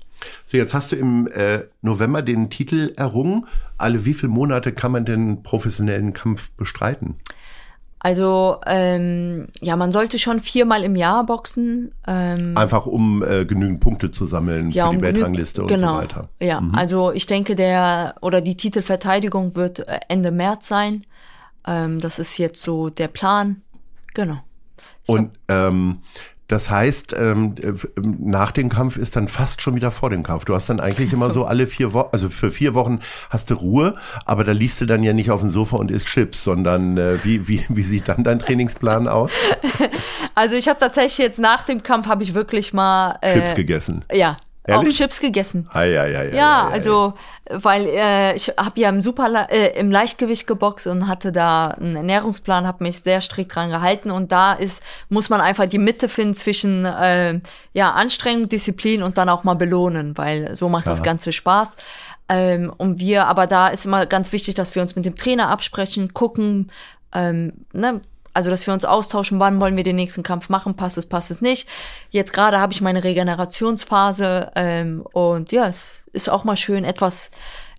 So, 0.46 0.58
jetzt 0.58 0.74
hast 0.74 0.92
du 0.92 0.96
im 0.96 1.28
äh, 1.28 1.64
November 1.82 2.22
den 2.22 2.50
Titel 2.50 2.94
errungen. 2.96 3.48
Alle 3.78 4.06
wie 4.06 4.14
viele 4.14 4.32
Monate 4.32 4.72
kann 4.72 4.92
man 4.92 5.06
denn 5.06 5.44
professionellen 5.44 6.14
Kampf 6.14 6.52
bestreiten? 6.52 7.16
Also 8.06 8.62
ähm, 8.68 9.48
ja, 9.62 9.76
man 9.76 9.92
sollte 9.92 10.20
schon 10.20 10.40
viermal 10.40 10.84
im 10.84 10.96
Jahr 10.96 11.26
boxen. 11.26 11.92
Ähm, 12.06 12.56
Einfach 12.56 12.86
um 12.86 13.24
äh, 13.24 13.46
genügend 13.46 13.80
Punkte 13.80 14.12
zu 14.12 14.28
sammeln 14.28 14.70
ja, 14.70 14.86
für 14.86 14.92
die 14.92 14.98
um 14.98 15.02
Weltrangliste 15.02 15.64
und 15.64 15.70
genau, 15.70 15.96
so 15.96 16.02
weiter. 16.04 16.30
Ja, 16.40 16.62
mhm. 16.62 16.76
also 16.76 17.12
ich 17.12 17.26
denke, 17.26 17.56
der 17.56 18.14
oder 18.22 18.42
die 18.42 18.56
Titelverteidigung 18.56 19.56
wird 19.56 19.80
äh, 19.80 20.02
Ende 20.08 20.30
März 20.30 20.68
sein. 20.68 21.02
Ähm, 21.66 22.00
das 22.00 22.20
ist 22.20 22.38
jetzt 22.38 22.62
so 22.62 22.90
der 22.90 23.08
Plan. 23.08 23.64
Genau. 24.14 24.38
Ich 25.04 25.10
und 25.10 25.32
ähm, 25.48 26.04
das 26.48 26.70
heißt, 26.70 27.16
ähm, 27.18 27.56
äh, 27.62 27.74
nach 28.02 28.52
dem 28.52 28.70
Kampf 28.70 28.98
ist 28.98 29.16
dann 29.16 29.28
fast 29.28 29.62
schon 29.62 29.76
wieder 29.76 29.90
vor 29.92 30.10
dem 30.10 30.24
Kampf. 30.24 30.46
Du 30.46 30.54
hast 30.54 30.70
dann 30.70 30.80
eigentlich 30.80 31.12
immer 31.12 31.32
so 31.32 31.46
alle 31.46 31.66
vier 31.66 31.94
Wochen, 31.94 32.10
also 32.12 32.30
für 32.30 32.52
vier 32.52 32.74
Wochen 32.74 33.00
hast 33.30 33.50
du 33.50 33.56
Ruhe, 33.56 33.96
aber 34.26 34.44
da 34.44 34.52
liegst 34.52 34.80
du 34.80 34.86
dann 34.86 35.04
ja 35.04 35.14
nicht 35.14 35.32
auf 35.32 35.42
dem 35.42 35.50
Sofa 35.50 35.78
und 35.78 35.90
isst 35.90 36.08
Chips, 36.08 36.44
sondern 36.44 36.98
äh, 36.98 37.24
wie, 37.24 37.48
wie, 37.48 37.66
wie 37.70 37.84
sieht 37.84 38.08
dann 38.08 38.24
dein 38.24 38.40
Trainingsplan 38.40 39.08
aus? 39.08 39.32
Also 40.38 40.58
ich 40.58 40.68
habe 40.68 40.78
tatsächlich 40.78 41.18
jetzt 41.18 41.40
nach 41.40 41.64
dem 41.64 41.82
Kampf 41.82 42.08
habe 42.08 42.22
ich 42.22 42.34
wirklich 42.34 42.74
mal 42.74 43.18
äh, 43.22 43.34
Chips 43.34 43.56
gegessen. 43.56 44.04
Ja, 44.12 44.36
Ehrlich? 44.68 44.96
Auch 44.96 44.98
Chips 44.98 45.22
gegessen. 45.22 45.70
Ah, 45.72 45.84
ja, 45.84 46.06
ja, 46.06 46.24
ja, 46.24 46.24
ja, 46.24 46.36
ja, 46.36 46.68
also 46.68 47.14
weil 47.50 47.86
äh, 47.88 48.36
ich 48.36 48.50
habe 48.58 48.80
ja 48.80 48.90
im 48.90 49.02
Super 49.02 49.48
äh, 49.52 49.80
im 49.80 49.92
Leichtgewicht 49.92 50.48
geboxt 50.48 50.88
und 50.88 51.08
hatte 51.08 51.32
da 51.32 51.68
einen 51.68 51.96
Ernährungsplan, 51.96 52.66
habe 52.66 52.84
mich 52.84 53.02
sehr 53.02 53.22
strikt 53.22 53.54
dran 53.54 53.70
gehalten 53.70 54.10
und 54.10 54.32
da 54.32 54.54
ist 54.54 54.84
muss 55.10 55.30
man 55.30 55.42
einfach 55.42 55.68
die 55.68 55.78
Mitte 55.78 56.10
finden 56.10 56.34
zwischen 56.34 56.86
äh, 56.86 57.40
ja 57.74 57.92
Anstrengung, 57.92 58.50
Disziplin 58.50 59.04
und 59.04 59.20
dann 59.20 59.30
auch 59.30 59.44
mal 59.44 59.54
belohnen, 59.54 60.18
weil 60.18 60.56
so 60.56 60.68
macht 60.68 60.86
ja. 60.86 60.92
das 60.92 61.04
Ganze 61.04 61.32
Spaß. 61.32 61.78
Ähm, 62.28 62.74
und 62.76 63.00
wir, 63.00 63.28
aber 63.28 63.46
da 63.46 63.68
ist 63.68 63.86
immer 63.86 64.08
ganz 64.08 64.32
wichtig, 64.32 64.56
dass 64.56 64.74
wir 64.74 64.82
uns 64.82 64.96
mit 64.96 65.06
dem 65.06 65.16
Trainer 65.16 65.50
absprechen, 65.50 66.16
gucken, 66.16 66.72
ähm, 67.14 67.54
ne, 67.72 68.02
also, 68.36 68.50
dass 68.50 68.68
wir 68.68 68.74
uns 68.74 68.84
austauschen, 68.84 69.40
wann 69.40 69.62
wollen 69.62 69.78
wir 69.78 69.86
den 69.86 69.96
nächsten 69.96 70.22
Kampf 70.22 70.50
machen, 70.50 70.76
passt 70.76 70.98
es, 70.98 71.06
passt 71.06 71.32
es 71.32 71.40
nicht. 71.40 71.70
Jetzt 72.10 72.34
gerade 72.34 72.60
habe 72.60 72.74
ich 72.74 72.82
meine 72.82 73.04
Regenerationsphase 73.04 74.52
ähm, 74.56 75.06
und 75.14 75.54
ja, 75.54 75.70
es 75.70 76.04
ist 76.12 76.30
auch 76.30 76.44
mal 76.44 76.58
schön, 76.58 76.84
etwas 76.84 77.32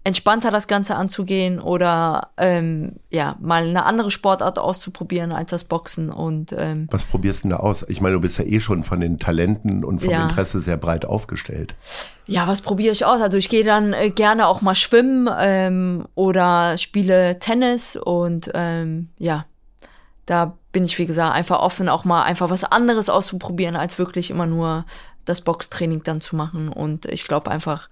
entspannter 0.02 0.50
das 0.50 0.66
Ganze 0.66 0.94
anzugehen 0.94 1.60
oder 1.60 2.30
ähm, 2.38 2.92
ja, 3.10 3.36
mal 3.38 3.64
eine 3.64 3.84
andere 3.84 4.10
Sportart 4.10 4.58
auszuprobieren 4.58 5.30
als 5.32 5.50
das 5.50 5.64
Boxen. 5.64 6.10
Und 6.10 6.54
ähm, 6.56 6.86
was 6.90 7.04
probierst 7.04 7.44
du 7.44 7.48
denn 7.48 7.58
da 7.58 7.62
aus? 7.62 7.84
Ich 7.88 8.00
meine, 8.00 8.14
du 8.14 8.20
bist 8.20 8.38
ja 8.38 8.44
eh 8.44 8.60
schon 8.60 8.82
von 8.82 9.00
den 9.00 9.18
Talenten 9.18 9.84
und 9.84 9.98
vom 9.98 10.08
ja. 10.08 10.22
Interesse 10.22 10.60
sehr 10.60 10.78
breit 10.78 11.04
aufgestellt. 11.04 11.74
Ja, 12.24 12.46
was 12.46 12.62
probiere 12.62 12.92
ich 12.92 13.04
aus? 13.04 13.20
Also 13.20 13.36
ich 13.36 13.50
gehe 13.50 13.64
dann 13.64 13.92
äh, 13.92 14.10
gerne 14.10 14.46
auch 14.46 14.62
mal 14.62 14.76
schwimmen 14.76 15.28
ähm, 15.38 16.06
oder 16.14 16.78
spiele 16.78 17.40
Tennis 17.40 17.96
und 17.96 18.50
ähm, 18.54 19.08
ja, 19.18 19.44
da 20.26 20.58
bin 20.72 20.84
ich, 20.84 20.98
wie 20.98 21.06
gesagt, 21.06 21.34
einfach 21.34 21.60
offen, 21.60 21.88
auch 21.88 22.04
mal 22.04 22.22
einfach 22.24 22.50
was 22.50 22.64
anderes 22.64 23.08
auszuprobieren, 23.08 23.76
als 23.76 23.98
wirklich 23.98 24.30
immer 24.30 24.46
nur 24.46 24.84
das 25.24 25.40
Boxtraining 25.40 26.02
dann 26.02 26.20
zu 26.20 26.36
machen. 26.36 26.68
Und 26.68 27.06
ich 27.06 27.26
glaube 27.26 27.50
einfach, 27.50 27.88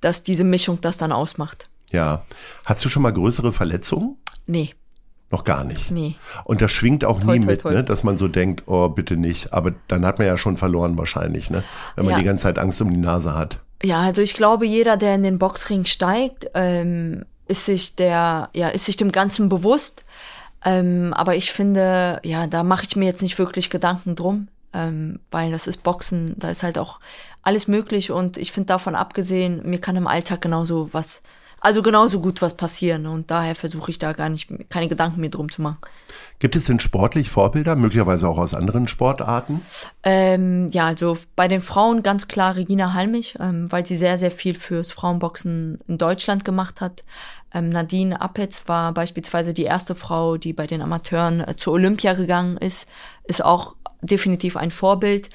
dass 0.00 0.22
diese 0.22 0.44
Mischung 0.44 0.80
das 0.80 0.98
dann 0.98 1.12
ausmacht. 1.12 1.68
Ja. 1.90 2.24
Hast 2.64 2.84
du 2.84 2.88
schon 2.88 3.02
mal 3.02 3.12
größere 3.12 3.52
Verletzungen? 3.52 4.16
Nee. 4.46 4.74
Noch 5.30 5.44
gar 5.44 5.64
nicht. 5.64 5.90
Nee. 5.90 6.16
Und 6.44 6.60
das 6.60 6.72
schwingt 6.72 7.04
auch 7.04 7.20
toll, 7.20 7.38
nie 7.38 7.44
toll, 7.44 7.52
mit, 7.52 7.60
toll. 7.60 7.74
Ne? 7.74 7.84
dass 7.84 8.02
man 8.02 8.18
so 8.18 8.26
denkt, 8.26 8.64
oh, 8.66 8.88
bitte 8.88 9.16
nicht. 9.16 9.52
Aber 9.52 9.72
dann 9.86 10.04
hat 10.04 10.18
man 10.18 10.26
ja 10.26 10.36
schon 10.36 10.56
verloren 10.56 10.98
wahrscheinlich, 10.98 11.50
ne? 11.50 11.62
wenn 11.94 12.04
man 12.04 12.12
ja. 12.12 12.18
die 12.18 12.24
ganze 12.24 12.44
Zeit 12.44 12.58
Angst 12.58 12.80
um 12.80 12.90
die 12.90 12.96
Nase 12.96 13.36
hat. 13.36 13.60
Ja, 13.82 14.00
also 14.00 14.22
ich 14.22 14.34
glaube, 14.34 14.66
jeder, 14.66 14.96
der 14.96 15.14
in 15.14 15.22
den 15.22 15.38
Boxring 15.38 15.84
steigt, 15.84 16.50
ähm, 16.54 17.24
ist 17.46 17.64
sich 17.64 17.96
der, 17.96 18.50
ja, 18.54 18.68
ist 18.68 18.86
sich 18.86 18.96
dem 18.96 19.12
Ganzen 19.12 19.48
bewusst. 19.48 20.04
Ähm, 20.64 21.12
aber 21.14 21.36
ich 21.36 21.52
finde, 21.52 22.20
ja, 22.24 22.46
da 22.46 22.62
mache 22.62 22.84
ich 22.86 22.96
mir 22.96 23.06
jetzt 23.06 23.22
nicht 23.22 23.38
wirklich 23.38 23.70
Gedanken 23.70 24.16
drum, 24.16 24.48
ähm, 24.72 25.20
weil 25.30 25.50
das 25.50 25.66
ist 25.66 25.82
Boxen, 25.82 26.34
da 26.38 26.50
ist 26.50 26.62
halt 26.62 26.78
auch 26.78 27.00
alles 27.42 27.68
möglich 27.68 28.10
und 28.10 28.36
ich 28.36 28.52
finde 28.52 28.66
davon 28.66 28.94
abgesehen, 28.94 29.62
mir 29.64 29.80
kann 29.80 29.96
im 29.96 30.06
Alltag 30.06 30.42
genauso 30.42 30.92
was, 30.92 31.22
also 31.60 31.82
genauso 31.82 32.20
gut 32.20 32.42
was 32.42 32.56
passieren. 32.56 33.06
Und 33.06 33.30
daher 33.30 33.54
versuche 33.54 33.90
ich 33.90 33.98
da 33.98 34.12
gar 34.12 34.28
nicht, 34.28 34.50
keine 34.70 34.88
Gedanken 34.88 35.20
mehr 35.20 35.30
drum 35.30 35.50
zu 35.50 35.62
machen. 35.62 35.78
Gibt 36.38 36.56
es 36.56 36.64
denn 36.64 36.80
sportlich 36.80 37.30
Vorbilder, 37.30 37.76
möglicherweise 37.76 38.28
auch 38.28 38.38
aus 38.38 38.54
anderen 38.54 38.88
Sportarten? 38.88 39.62
Ähm, 40.02 40.70
ja, 40.72 40.86
also 40.86 41.16
bei 41.36 41.48
den 41.48 41.60
Frauen 41.60 42.02
ganz 42.02 42.28
klar 42.28 42.56
Regina 42.56 42.94
Halmich, 42.94 43.36
ähm, 43.38 43.70
weil 43.70 43.84
sie 43.84 43.96
sehr, 43.96 44.16
sehr 44.16 44.30
viel 44.30 44.54
fürs 44.54 44.92
Frauenboxen 44.92 45.80
in 45.86 45.98
Deutschland 45.98 46.44
gemacht 46.44 46.80
hat. 46.80 47.04
Ähm, 47.52 47.68
Nadine 47.68 48.20
Appetz 48.20 48.62
war 48.66 48.92
beispielsweise 48.92 49.52
die 49.54 49.64
erste 49.64 49.94
Frau, 49.94 50.36
die 50.36 50.52
bei 50.52 50.66
den 50.66 50.82
Amateuren 50.82 51.40
äh, 51.40 51.56
zur 51.56 51.74
Olympia 51.74 52.14
gegangen 52.14 52.56
ist, 52.56 52.88
ist 53.24 53.44
auch 53.44 53.74
definitiv 54.02 54.56
ein 54.56 54.70
Vorbild. 54.70 55.30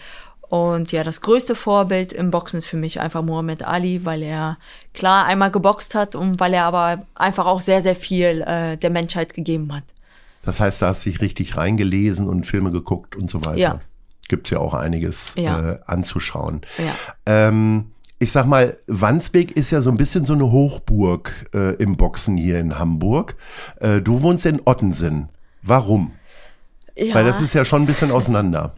Und 0.47 0.91
ja, 0.91 1.03
das 1.03 1.21
größte 1.21 1.55
Vorbild 1.55 2.13
im 2.13 2.31
Boxen 2.31 2.57
ist 2.57 2.67
für 2.67 2.77
mich 2.77 2.99
einfach 3.01 3.23
Muhammad 3.23 3.63
Ali, 3.63 4.05
weil 4.05 4.21
er 4.21 4.57
klar 4.93 5.25
einmal 5.25 5.51
geboxt 5.51 5.95
hat 5.95 6.15
und 6.15 6.39
weil 6.39 6.53
er 6.53 6.65
aber 6.65 7.05
einfach 7.15 7.45
auch 7.47 7.61
sehr, 7.61 7.81
sehr 7.81 7.95
viel 7.95 8.41
äh, 8.45 8.77
der 8.77 8.91
Menschheit 8.91 9.33
gegeben 9.33 9.73
hat. 9.73 9.83
Das 10.43 10.59
heißt, 10.59 10.81
da 10.83 10.87
hast 10.89 11.05
du 11.05 11.09
dich 11.09 11.21
richtig 11.21 11.57
reingelesen 11.57 12.29
und 12.29 12.45
Filme 12.45 12.71
geguckt 12.71 13.15
und 13.15 13.29
so 13.29 13.43
weiter. 13.43 13.57
Ja. 13.57 13.79
Gibt's 14.27 14.51
ja 14.51 14.59
auch 14.59 14.75
einiges 14.75 15.33
Ja. 15.35 15.71
äh, 15.71 15.79
anzuschauen. 15.87 16.61
Ja. 16.77 16.93
Ähm, 17.25 17.91
ich 18.25 18.31
sag 18.31 18.47
mal, 18.47 18.75
Wandsbek 18.87 19.51
ist 19.55 19.69
ja 19.69 19.83
so 19.83 19.91
ein 19.91 19.97
bisschen 19.97 20.25
so 20.25 20.33
eine 20.33 20.51
Hochburg 20.51 21.45
äh, 21.53 21.75
im 21.75 21.95
Boxen 21.95 22.37
hier 22.37 22.57
in 22.59 22.79
Hamburg. 22.79 23.35
Äh, 23.79 24.01
du 24.01 24.23
wohnst 24.23 24.47
in 24.47 24.63
Ottensen. 24.65 25.29
Warum? 25.61 26.11
Ja. 26.97 27.13
Weil 27.13 27.23
das 27.23 27.39
ist 27.39 27.53
ja 27.53 27.63
schon 27.63 27.83
ein 27.83 27.85
bisschen 27.85 28.09
auseinander. 28.09 28.73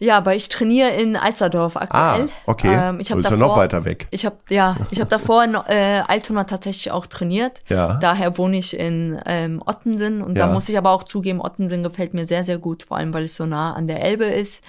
Ja, 0.00 0.18
aber 0.18 0.34
ich 0.34 0.50
trainiere 0.50 0.90
in 0.90 1.16
Alsterdorf 1.16 1.78
aktuell. 1.78 2.24
Ah, 2.24 2.28
okay. 2.44 2.68
Ähm, 2.68 3.00
ich 3.00 3.10
habe 3.10 3.22
ist 3.22 3.24
ja 3.24 3.30
davor, 3.30 3.48
noch 3.48 3.56
weiter 3.56 3.86
weg. 3.86 4.06
Ich 4.10 4.26
habe 4.26 4.36
ja, 4.50 4.76
ich 4.90 5.00
habe 5.00 5.08
davor 5.08 5.42
in 5.44 5.54
äh, 5.54 6.02
Altona 6.06 6.44
tatsächlich 6.44 6.90
auch 6.90 7.06
trainiert. 7.06 7.62
Ja. 7.70 7.94
Daher 8.02 8.36
wohne 8.36 8.58
ich 8.58 8.76
in 8.78 9.18
ähm, 9.24 9.62
Ottensen 9.64 10.20
und 10.20 10.36
Ja. 10.36 10.46
da 10.46 10.52
muss 10.52 10.68
ich 10.68 10.76
aber 10.76 10.90
auch 10.90 11.04
zugeben, 11.04 11.40
Ottensen 11.40 11.82
gefällt 11.82 12.12
mir 12.12 12.26
sehr 12.26 12.44
sehr 12.44 12.58
gut, 12.58 12.82
vor 12.82 12.98
allem 12.98 13.14
weil 13.14 13.24
es 13.24 13.34
so 13.34 13.46
nah 13.46 13.72
an 13.72 13.86
der 13.86 14.02
Elbe 14.04 14.26
ist. 14.26 14.62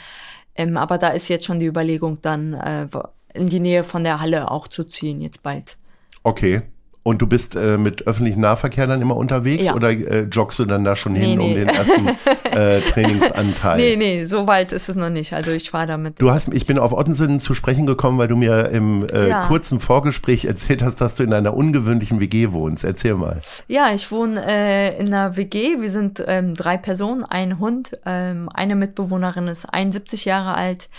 Ähm, 0.55 0.77
aber 0.77 0.97
da 0.97 1.09
ist 1.09 1.27
jetzt 1.27 1.43
schon 1.43 1.59
die 1.59 1.65
Überlegung, 1.65 2.19
dann 2.21 2.53
äh, 2.53 2.87
in 3.35 3.49
die 3.49 3.59
Nähe 3.59 3.83
von 3.83 4.03
der 4.03 4.19
Halle 4.19 4.49
auch 4.51 4.67
zu 4.67 4.83
ziehen 4.83 5.21
jetzt 5.21 5.43
bald. 5.43 5.77
Okay. 6.23 6.61
Und 7.07 7.21
du 7.21 7.27
bist 7.27 7.55
äh, 7.55 7.77
mit 7.77 8.07
öffentlichem 8.07 8.41
Nahverkehr 8.41 8.87
dann 8.87 8.99
immer 8.99 9.15
unterwegs 9.15 9.63
Ja. 9.65 9.75
oder 9.75 9.91
äh, 9.91 10.21
joggst 10.23 10.57
du 10.57 10.65
dann 10.65 10.83
da 10.83 10.95
schon 10.95 11.13
hin 11.13 11.37
Nee, 11.37 11.43
um 11.43 11.49
nee. 11.49 11.53
den 11.53 11.69
ersten 11.69 12.07
äh, 12.51 12.81
Trainingsanteil? 12.81 13.77
Nee, 13.77 13.95
nee, 13.95 14.25
so 14.25 14.47
weit 14.47 14.71
ist 14.71 14.89
es 14.89 14.95
noch 14.95 15.11
nicht. 15.11 15.31
Also 15.33 15.51
ich 15.51 15.69
fahre 15.69 15.85
damit. 15.85 16.19
Du 16.19 16.31
hast, 16.31 16.51
ich 16.51 16.65
bin 16.65 16.79
auf 16.79 16.93
Ottensen 16.93 17.39
zu 17.39 17.53
sprechen 17.53 17.85
gekommen, 17.85 18.17
weil 18.17 18.27
du 18.27 18.35
mir 18.35 18.69
im 18.69 19.05
äh, 19.13 19.29
Ja. 19.29 19.45
kurzen 19.45 19.79
Vorgespräch 19.79 20.45
erzählt 20.45 20.81
hast, 20.81 20.99
dass 20.99 21.13
du 21.13 21.21
in 21.21 21.31
einer 21.31 21.53
ungewöhnlichen 21.53 22.19
WG 22.19 22.51
wohnst. 22.51 22.83
Erzähl 22.83 23.13
mal. 23.13 23.39
Ja, 23.67 23.93
ich 23.93 24.11
wohne 24.11 24.43
äh, 24.43 24.97
in 24.99 25.07
einer 25.13 25.37
WG. 25.37 25.79
Wir 25.79 25.91
sind 25.91 26.23
ähm, 26.25 26.55
drei 26.55 26.77
Personen, 26.77 27.23
ein 27.23 27.59
Hund. 27.59 27.99
Ähm, 28.07 28.49
eine 28.51 28.75
Mitbewohnerin 28.75 29.47
ist 29.47 29.65
71 29.71 30.25
Jahre 30.25 30.55
alt, 30.55 30.89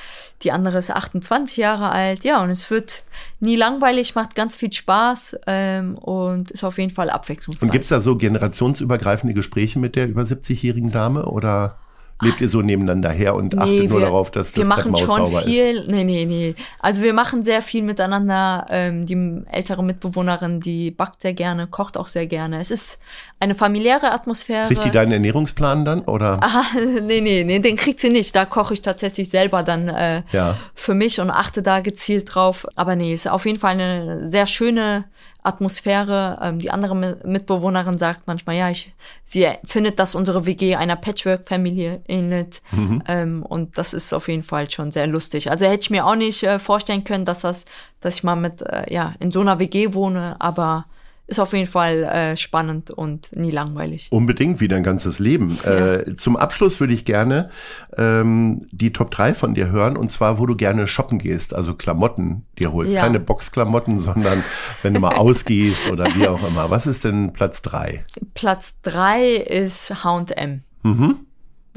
die 0.45 0.53
andere 0.53 0.79
ist 0.79 0.93
28 0.93 1.57
Jahre 1.57 1.91
alt. 1.91 2.23
Ja, 2.23 2.41
und 2.45 2.51
es 2.51 2.71
wird 2.71 3.03
nie 3.41 3.57
langweilig, 3.57 4.15
macht 4.15 4.35
ganz 4.35 4.57
viel 4.57 4.73
Spaß 4.73 5.37
ähm, 5.47 5.97
und 5.99 6.51
ist 6.51 6.65
auf 6.65 6.79
jeden 6.79 6.93
Fall 6.93 7.11
abwechslungsreich. 7.11 7.63
Und 7.63 7.73
gibt's 7.73 7.89
da 7.89 8.01
so 8.01 8.17
generationsübergreifende 8.17 9.35
Gespräche 9.35 9.79
mit 9.79 9.97
der 9.97 10.09
über 10.09 10.23
70-jährigen 10.23 10.91
Dame 10.91 11.27
oder 11.27 11.79
lebt 12.23 12.41
ihr 12.41 12.49
so 12.49 12.63
nebeneinander 12.63 13.11
her 13.11 13.35
und 13.35 13.59
achtet 13.59 13.91
nur 13.91 14.01
darauf, 14.01 14.31
dass 14.31 14.57
wir 14.57 14.63
das 14.63 14.69
machen 14.69 14.95
Treppenhaus 14.95 15.01
schon 15.01 15.27
sauber 15.27 15.39
ist? 15.41 15.45
viel. 15.47 15.85
Nee, 15.87 16.05
nee, 16.05 16.25
nee. 16.25 16.55
Also 16.81 17.03
wir 17.03 17.13
machen 17.13 17.43
sehr 17.43 17.61
viel 17.63 17.83
miteinander. 17.83 18.67
Ähm, 18.71 19.05
die 19.07 19.43
ältere 19.51 19.83
Mitbewohnerin, 19.85 20.61
die 20.61 20.91
backt 20.91 21.21
sehr 21.23 21.35
gerne, 21.35 21.67
kocht 21.67 21.97
auch 21.99 22.09
sehr 22.09 22.27
gerne. 22.27 22.59
Es 22.59 22.71
ist 22.71 23.01
eine 23.39 23.55
familiäre 23.55 24.13
Atmosphäre. 24.13 24.67
Kriegt 24.67 24.85
die 24.85 24.91
deinen 24.91 25.13
Ernährungsplan 25.13 25.85
dann 25.85 26.01
oder? 26.03 26.41
Ah, 26.47 26.65
nee, 27.03 27.21
nee, 27.21 27.45
nee, 27.45 27.59
den 27.59 27.77
kriegt 27.77 28.01
sie 28.01 28.09
nicht. 28.09 28.35
Da 28.35 28.45
koche 28.47 28.73
ich 28.75 28.81
tatsächlich 28.81 29.29
selber 29.29 29.63
dann 29.63 29.89
äh, 29.89 30.23
Ja. 30.33 30.57
für 30.75 30.95
mich 30.95 31.21
und 31.21 31.31
achte 31.31 31.61
da 31.63 31.81
gezielt 31.81 32.35
drauf. 32.35 32.67
Aber 32.77 32.97
nee, 32.97 33.13
ist 33.13 33.29
auf 33.29 33.45
jeden 33.47 33.59
Fall 33.59 33.73
eine 33.73 34.27
sehr 34.27 34.47
schöne 34.47 35.05
Atmosphäre. 35.47 36.39
Ähm, 36.43 36.59
die 36.59 36.71
andere 36.71 36.95
Mi- 36.95 37.17
Mitbewohnerin 37.27 37.99
sagt 37.99 38.27
manchmal, 38.27 38.57
ja, 38.57 38.71
ich, 38.71 38.95
sie 39.25 39.47
findet, 39.65 39.99
dass 39.99 40.15
unsere 40.15 40.45
WG 40.47 40.77
einer 40.77 40.97
Patchwork-Familie 40.97 42.03
ähnelt. 42.09 42.61
Ähm, 43.07 43.43
und 43.43 43.79
das 43.79 43.95
ist 43.95 44.13
auf 44.13 44.29
jeden 44.29 44.43
Fall 44.43 44.71
schon 44.71 44.91
sehr 44.91 45.07
lustig. 45.07 45.51
Also 45.51 45.65
hätte 45.67 45.83
ich 45.83 45.91
mir 45.91 46.07
auch 46.07 46.17
nicht 46.17 46.43
äh, 46.43 46.59
vorstellen 46.59 47.05
können, 47.05 47.25
dass 47.25 47.41
das, 47.41 47.65
dass 48.01 48.17
ich 48.17 48.25
mal 48.25 48.37
mit, 48.37 48.63
äh, 48.63 48.93
ja, 48.93 49.15
in 49.21 49.31
so 49.33 49.41
einer 49.41 49.59
WG 49.59 49.95
wohne, 49.95 50.37
aber 50.39 50.87
ist 51.27 51.41
auf 51.41 51.53
jeden 51.53 51.69
Fall 51.69 52.05
äh, 52.05 52.37
spannend 52.37 52.91
und 52.91 53.35
nie 53.35 53.51
langweilig. 53.51 54.09
Unbedingt 54.11 54.61
wie 54.61 54.69
dein 54.69 54.83
ganzes 54.83 55.19
Leben. 55.19 55.59
Äh, 55.65 56.15
zum 56.17 56.37
Abschluss 56.37 56.79
würde 56.79 56.93
ich 56.93 57.05
gerne 57.05 57.51
ähm, 57.97 58.67
die 58.71 58.93
Top 58.93 59.11
3 59.11 59.35
von 59.35 59.55
dir 59.55 59.69
hören 59.69 59.97
und 59.97 60.13
zwar, 60.13 60.39
wo 60.39 60.47
du 60.47 60.55
gerne 60.55 60.87
shoppen 60.87 61.19
gehst, 61.19 61.55
also 61.55 61.75
Klamotten 61.75 62.47
dir 62.59 62.73
holst. 62.73 62.93
Ja. 62.93 63.01
Keine 63.01 63.19
Boxklamotten, 63.19 63.99
sondern 63.99 64.45
wenn 64.83 64.95
du 64.95 65.01
mal 65.01 65.15
ausgehst 65.17 65.91
oder 65.91 66.07
wie 66.15 66.29
auch 66.29 66.47
immer. 66.47 66.71
Was 66.71 66.87
ist 66.87 67.05
denn 67.05 67.33
Platz 67.33 67.63
3? 67.63 68.05
Platz 68.35 68.81
drei 68.83 69.35
ist 69.35 70.05
H&M. 70.05 70.63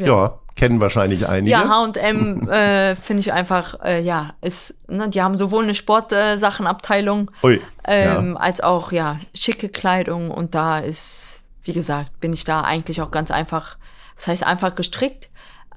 Ja. 0.07 0.39
kennen 0.55 0.81
wahrscheinlich 0.81 1.27
einige. 1.27 1.51
Ja, 1.51 1.69
H&M 1.69 2.49
äh, 2.49 2.95
finde 2.95 3.21
ich 3.21 3.33
einfach, 3.33 3.79
äh, 3.83 4.01
ja, 4.01 4.33
ist, 4.41 4.77
ne, 4.89 5.09
die 5.09 5.21
haben 5.21 5.37
sowohl 5.37 5.63
eine 5.63 5.75
Sportsachenabteilung 5.75 7.31
Ui, 7.43 7.61
ähm, 7.85 8.37
als 8.37 8.61
auch, 8.61 8.91
ja, 8.91 9.17
schicke 9.33 9.69
Kleidung 9.69 10.31
und 10.31 10.55
da 10.55 10.79
ist, 10.79 11.41
wie 11.63 11.73
gesagt, 11.73 12.19
bin 12.19 12.33
ich 12.33 12.43
da 12.43 12.61
eigentlich 12.61 13.01
auch 13.01 13.11
ganz 13.11 13.31
einfach, 13.31 13.77
das 14.15 14.27
heißt 14.27 14.45
einfach 14.45 14.75
gestrickt, 14.75 15.29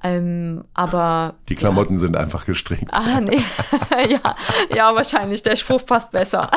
ähm, 0.03 0.65
aber 0.73 1.35
Die 1.49 1.55
Klamotten 1.55 1.97
sind 1.97 2.15
einfach 2.17 2.45
gestrickt. 2.45 2.85
Ah, 2.91 3.21
nee. 3.21 3.41
ja, 4.09 4.35
ja, 4.75 4.93
wahrscheinlich. 4.95 5.41
Der 5.43 5.55
Spruch 5.55 5.85
passt 5.85 6.11
besser. 6.11 6.51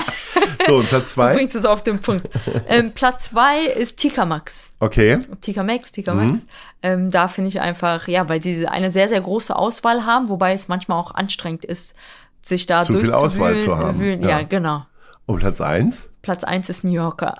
So, 0.66 0.76
und 0.76 0.88
Platz 0.88 1.10
Du 1.14 1.20
zwei. 1.20 1.34
bringst 1.34 1.54
es 1.54 1.64
auf 1.64 1.82
den 1.84 2.00
Punkt. 2.00 2.28
Ähm, 2.68 2.92
Platz 2.92 3.30
zwei 3.30 3.64
ist 3.66 3.98
Tika 3.98 4.24
Max. 4.24 4.68
Okay. 4.80 5.18
Tika 5.40 5.62
Max, 5.62 5.92
Tika 5.92 6.12
Mhm. 6.14 6.26
Max. 6.30 6.38
Ähm, 6.82 7.10
da 7.10 7.28
finde 7.28 7.48
ich 7.48 7.60
einfach, 7.60 8.08
ja, 8.08 8.28
weil 8.28 8.42
sie 8.42 8.66
eine 8.66 8.90
sehr, 8.90 9.08
sehr 9.08 9.20
große 9.20 9.54
Auswahl 9.54 10.04
haben, 10.04 10.28
wobei 10.28 10.52
es 10.52 10.68
manchmal 10.68 10.98
auch 10.98 11.14
anstrengend 11.14 11.64
ist, 11.64 11.94
sich 12.42 12.66
da 12.66 12.82
Zu 12.84 12.98
viel. 12.98 13.12
Auswahl 13.12 13.56
zu 13.58 13.76
haben, 13.78 14.02
ja. 14.22 14.28
Ja. 14.38 14.42
genau. 14.42 14.84
Und 15.26 15.38
Platz 15.40 15.60
eins. 15.60 16.08
Platz 16.22 16.42
eins 16.44 16.68
ist 16.68 16.82
New 16.82 16.92
Yorker. 16.92 17.34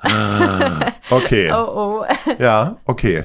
Okay. 1.11 1.53
Oh, 1.53 1.69
oh. 1.75 2.05
Ja, 2.39 2.77
okay. 2.85 3.25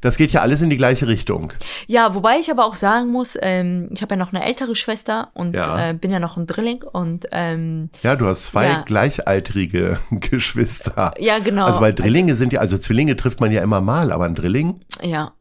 Das 0.00 0.16
geht 0.16 0.32
ja 0.32 0.40
alles 0.42 0.60
in 0.62 0.70
die 0.70 0.76
gleiche 0.76 1.06
Richtung. 1.08 1.52
Ja, 1.86 2.14
wobei 2.14 2.38
ich 2.38 2.50
aber 2.50 2.64
auch 2.64 2.74
sagen 2.74 3.08
muss, 3.08 3.36
ähm, 3.40 3.88
ich 3.92 4.02
habe 4.02 4.14
ja 4.14 4.18
noch 4.18 4.32
eine 4.32 4.44
ältere 4.44 4.74
Schwester 4.74 5.30
und 5.34 5.54
Ja. 5.54 5.90
äh, 5.90 5.94
bin 5.94 6.10
ja 6.10 6.18
noch 6.18 6.36
ein 6.36 6.46
Drilling 6.46 6.82
und 6.82 7.26
ähm, 7.32 7.90
Ja, 8.02 8.16
du 8.16 8.26
hast 8.26 8.46
zwei 8.46 8.66
Ja. 8.68 8.82
gleichaltrige 8.82 9.98
Geschwister. 10.10 11.12
ja, 11.18 11.38
genau. 11.38 11.66
Also 11.66 11.80
weil 11.80 11.94
Drillinge 11.94 12.34
sind 12.36 12.52
ja, 12.52 12.60
also 12.60 12.78
Zwillinge 12.78 13.16
trifft 13.16 13.40
man 13.40 13.52
ja 13.52 13.62
immer 13.62 13.80
mal, 13.80 14.12
aber 14.12 14.24
ein 14.24 14.34
Drilling, 14.34 14.80
Ja. 15.02 15.32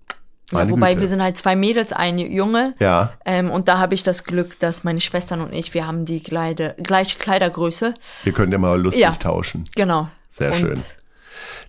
Ja 0.54 0.70
wobei 0.70 0.92
Güte. 0.94 1.02
wir 1.02 1.08
sind 1.10 1.22
halt 1.22 1.36
zwei 1.36 1.58
Mädels, 1.58 1.92
ein 1.92 2.18
Junge. 2.18 2.72
ja. 2.80 3.12
Ähm, 3.26 3.52
und 3.52 3.68
da 3.68 3.80
habe 3.80 3.96
ich 3.96 4.04
das 4.04 4.24
Glück, 4.24 4.58
dass 4.60 4.86
meine 4.86 5.02
Schwestern 5.02 5.42
und 5.42 5.52
ich, 5.52 5.74
wir 5.74 5.86
haben 5.86 6.06
die 6.06 6.24
Kleide, 6.24 6.74
gleiche 6.82 7.18
Kleidergröße. 7.20 7.94
Ihr 8.24 8.32
könnt 8.32 8.54
immer 8.54 8.78
lustig 8.78 9.04
Ja. 9.04 9.12
tauschen. 9.12 9.66
Genau. 9.76 10.08
Sehr 10.30 10.52
und 10.54 10.58
schön. 10.58 10.76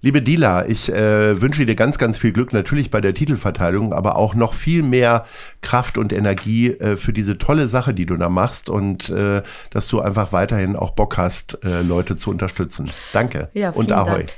Liebe 0.01 0.23
Dila, 0.23 0.67
ich 0.67 0.93
äh, 0.93 1.41
wünsche 1.41 1.67
dir 1.67 1.75
ganz, 1.75 1.99
ganz 1.99 2.19
viel 2.19 2.33
Glück 2.33 2.53
natürlich 2.53 2.91
bei 2.91 3.01
der 3.01 3.15
Titelverteilung, 3.15 3.93
aber 3.93 4.17
auch 4.17 4.35
noch 4.35 4.55
viel 4.55 4.83
mehr 4.83 5.25
Kraft 5.61 5.99
und 5.99 6.13
Energie 6.13 6.69
äh, 6.69 6.97
für 6.97 7.13
diese 7.13 7.37
tolle 7.39 7.69
Sache, 7.69 7.95
die 7.95 8.07
du 8.07 8.17
da 8.17 8.29
machst 8.29 8.69
und 8.69 9.11
äh, 9.11 9.43
dass 9.71 9.89
du 9.89 10.01
einfach 10.01 10.33
weiterhin 10.33 10.77
auch 10.77 10.93
Bock 10.93 11.19
hast, 11.19 11.59
äh, 11.65 11.83
Leute 11.83 12.17
zu 12.17 12.31
unterstützen. 12.31 12.91
Danke 13.13 13.49
Ja, 13.55 13.71
und 13.71 13.91
Ahoi. 13.91 14.27
Dank. 14.27 14.33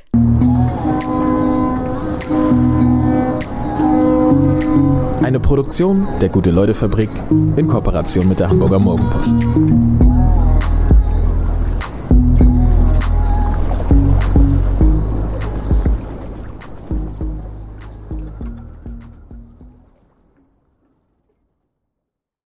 Eine 5.23 5.41
Produktion 5.41 6.09
der 6.21 6.31
Gute-Leute-Fabrik 6.31 7.11
in 7.57 7.69
Kooperation 7.69 8.29
mit 8.29 8.41
der 8.41 8.49
Hamburger 8.49 8.79
Morgenpost. 8.79 10.10